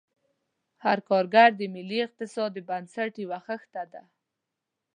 [0.83, 4.03] هر کارګر د ملي اقتصاد د بنسټ یوه خښته ده.